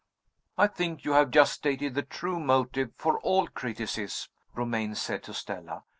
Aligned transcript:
"I 0.57 0.65
think 0.65 1.05
you 1.05 1.11
have 1.11 1.29
just 1.29 1.53
stated 1.53 1.93
the 1.93 2.01
true 2.01 2.39
motive 2.39 2.91
for 2.95 3.19
all 3.19 3.45
criticism," 3.45 4.31
Romayne 4.55 4.95
said 4.95 5.21
to 5.25 5.33
Stella. 5.35 5.83